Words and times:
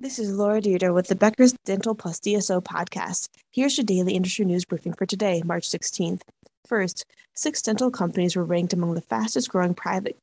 This 0.00 0.20
is 0.20 0.30
Laura 0.32 0.60
Dieter 0.60 0.94
with 0.94 1.08
the 1.08 1.16
Becker's 1.16 1.54
Dental 1.64 1.92
Plus 1.92 2.20
DSO 2.20 2.62
podcast. 2.62 3.30
Here's 3.50 3.76
your 3.76 3.84
daily 3.84 4.14
industry 4.14 4.44
news 4.44 4.64
briefing 4.64 4.92
for 4.92 5.06
today, 5.06 5.42
March 5.44 5.68
16th. 5.68 6.20
First, 6.68 7.04
six 7.34 7.60
dental 7.60 7.90
companies 7.90 8.36
were 8.36 8.44
ranked 8.44 8.72
among 8.72 8.94
the 8.94 9.00
fastest 9.00 9.48
growing 9.48 9.74
private 9.74 10.16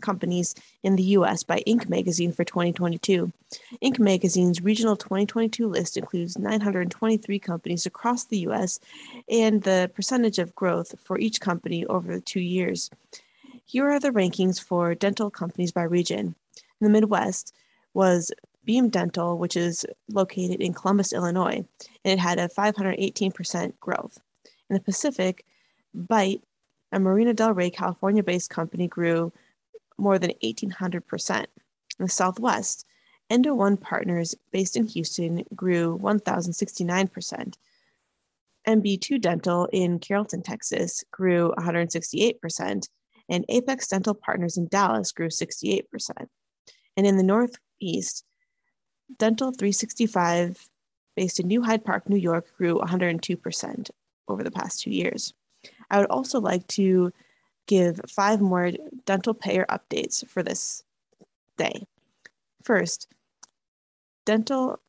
companies 0.00 0.54
in 0.84 0.94
the 0.94 1.02
U.S. 1.02 1.42
by 1.42 1.64
Inc. 1.66 1.88
magazine 1.88 2.30
for 2.30 2.44
2022. 2.44 3.32
Inc. 3.82 3.98
magazine's 3.98 4.62
regional 4.62 4.94
2022 4.94 5.66
list 5.66 5.96
includes 5.96 6.38
923 6.38 7.40
companies 7.40 7.86
across 7.86 8.24
the 8.24 8.38
U.S. 8.38 8.78
and 9.28 9.64
the 9.64 9.90
percentage 9.96 10.38
of 10.38 10.54
growth 10.54 10.94
for 11.02 11.18
each 11.18 11.40
company 11.40 11.84
over 11.86 12.14
the 12.14 12.20
two 12.20 12.38
years. 12.38 12.88
Here 13.64 13.90
are 13.90 13.98
the 13.98 14.10
rankings 14.10 14.62
for 14.62 14.94
dental 14.94 15.28
companies 15.28 15.72
by 15.72 15.82
region. 15.82 16.36
In 16.80 16.84
the 16.84 16.88
Midwest 16.88 17.52
was 17.94 18.30
Beam 18.68 18.90
Dental, 18.90 19.38
which 19.38 19.56
is 19.56 19.86
located 20.10 20.60
in 20.60 20.74
Columbus, 20.74 21.14
Illinois, 21.14 21.64
and 22.04 22.12
it 22.12 22.18
had 22.18 22.38
a 22.38 22.48
518% 22.48 23.72
growth. 23.80 24.18
In 24.68 24.74
the 24.74 24.80
Pacific, 24.82 25.46
Byte, 25.96 26.42
a 26.92 27.00
Marina 27.00 27.32
Del 27.32 27.54
Rey, 27.54 27.70
California 27.70 28.22
based 28.22 28.50
company, 28.50 28.86
grew 28.86 29.32
more 29.96 30.18
than 30.18 30.32
1,800%. 30.44 31.38
In 31.40 31.46
the 31.98 32.10
Southwest, 32.10 32.84
Endo 33.30 33.54
One 33.54 33.78
Partners, 33.78 34.34
based 34.52 34.76
in 34.76 34.86
Houston, 34.86 35.44
grew 35.54 35.98
1,069%. 36.02 37.54
MB2 38.66 39.18
Dental 39.18 39.64
in 39.72 39.98
Carrollton, 39.98 40.42
Texas, 40.42 41.02
grew 41.10 41.54
168%, 41.56 42.88
and 43.30 43.44
Apex 43.48 43.88
Dental 43.88 44.12
Partners 44.12 44.58
in 44.58 44.68
Dallas 44.68 45.10
grew 45.10 45.28
68%. 45.28 45.84
And 46.98 47.06
in 47.06 47.16
the 47.16 47.22
Northeast, 47.22 48.24
Dental 49.16 49.52
365, 49.52 50.68
based 51.16 51.40
in 51.40 51.46
New 51.46 51.62
Hyde 51.62 51.84
Park, 51.84 52.08
New 52.08 52.16
York, 52.16 52.46
grew 52.56 52.78
102% 52.78 53.90
over 54.28 54.44
the 54.44 54.50
past 54.50 54.82
two 54.82 54.90
years. 54.90 55.32
I 55.90 55.98
would 55.98 56.10
also 56.10 56.40
like 56.40 56.66
to 56.68 57.12
give 57.66 58.00
five 58.08 58.40
more 58.40 58.72
dental 59.06 59.34
payer 59.34 59.66
updates 59.70 60.26
for 60.26 60.42
this 60.42 60.82
day. 61.56 61.86
First, 62.62 63.08
dental 64.24 64.80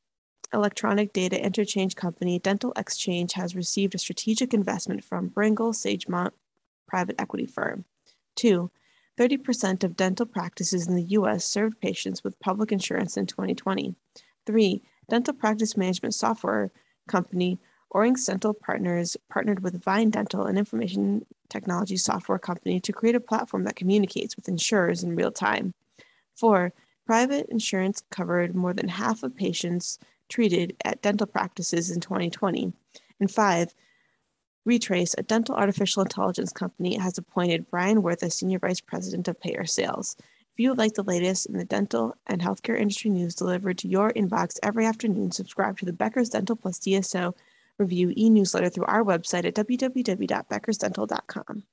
electronic 0.53 1.13
data 1.13 1.41
interchange 1.43 1.95
company 1.95 2.39
DentalXChange 2.39 3.33
has 3.33 3.55
received 3.55 3.95
a 3.95 3.99
strategic 3.99 4.53
investment 4.53 5.03
from 5.03 5.27
Bringle 5.27 5.73
Sagemount 5.73 6.31
private 6.87 7.15
equity 7.19 7.45
firm. 7.45 7.85
Two, 8.35 8.71
30% 9.19 9.83
of 9.83 9.95
dental 9.95 10.25
practices 10.25 10.87
in 10.87 10.95
the 10.95 11.03
U.S. 11.03 11.45
served 11.45 11.79
patients 11.81 12.23
with 12.23 12.39
public 12.39 12.71
insurance 12.71 13.17
in 13.17 13.25
2020. 13.25 13.95
Three, 14.45 14.83
dental 15.09 15.33
practice 15.33 15.77
management 15.77 16.13
software 16.15 16.71
company 17.07 17.59
Oryx 17.91 18.25
Dental 18.25 18.53
Partners 18.53 19.17
partnered 19.29 19.63
with 19.63 19.83
Vyne 19.83 20.11
Dental, 20.11 20.45
an 20.45 20.57
information 20.57 21.25
technology 21.49 21.97
software 21.97 22.37
company, 22.37 22.79
to 22.79 22.93
create 22.93 23.15
a 23.15 23.19
platform 23.19 23.63
that 23.63 23.75
communicates 23.75 24.35
with 24.35 24.47
insurers 24.47 25.03
in 25.03 25.15
real 25.15 25.31
time. 25.31 25.73
Four, 26.35 26.73
private 27.05 27.47
insurance 27.49 28.03
covered 28.11 28.55
more 28.55 28.73
than 28.73 28.87
half 28.87 29.23
of 29.23 29.35
patients 29.35 29.97
treated 30.29 30.75
at 30.85 31.01
dental 31.01 31.25
practices 31.25 31.89
in 31.89 31.99
2020. 31.99 32.71
And 33.19 33.31
five, 33.31 33.73
Retrace, 34.65 35.15
a 35.17 35.23
dental 35.23 35.55
artificial 35.55 36.03
intelligence 36.03 36.53
company, 36.53 36.97
has 36.97 37.17
appointed 37.17 37.71
Brian 37.71 38.03
Worth 38.03 38.21
as 38.21 38.35
Senior 38.35 38.59
Vice 38.59 38.81
President 38.81 39.27
of 39.27 39.39
Payer 39.39 39.65
Sales. 39.65 40.15
If 40.59 40.63
you 40.63 40.69
would 40.71 40.77
like 40.77 40.95
the 40.95 41.03
latest 41.03 41.45
in 41.45 41.57
the 41.57 41.63
dental 41.63 42.17
and 42.27 42.41
healthcare 42.41 42.77
industry 42.77 43.09
news 43.09 43.33
delivered 43.33 43.77
to 43.77 43.87
your 43.87 44.11
inbox 44.11 44.59
every 44.61 44.85
afternoon, 44.85 45.31
subscribe 45.31 45.77
to 45.77 45.85
the 45.85 45.93
Becker's 45.93 46.27
Dental 46.27 46.57
Plus 46.57 46.79
DSO 46.79 47.33
Review 47.77 48.11
e 48.17 48.29
newsletter 48.29 48.69
through 48.69 48.83
our 48.83 49.01
website 49.01 49.45
at 49.45 49.55
www.beckersdental.com. 49.55 51.63